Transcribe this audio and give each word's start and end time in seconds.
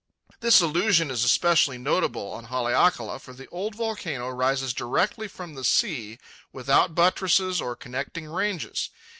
This 0.39 0.61
illusion 0.61 1.11
is 1.11 1.23
especially 1.23 1.77
notable 1.77 2.31
on 2.31 2.45
Haleakala, 2.45 3.19
for 3.19 3.33
the 3.35 3.45
old 3.49 3.75
volcano 3.75 4.29
rises 4.29 4.73
directly 4.73 5.27
from 5.27 5.53
the 5.53 5.63
sea 5.63 6.17
without 6.51 6.95
buttresses 6.95 7.61
or 7.61 7.75
connecting 7.75 8.25
ranges. 8.27 8.89